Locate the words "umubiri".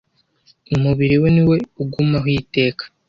0.75-1.15